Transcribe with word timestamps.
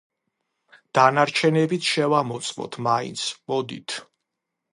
დანარჩენებიც 0.97 1.89
შევამოწმოთ 1.91 2.79
მაინც, 2.89 3.27
მოდით. 3.53 4.01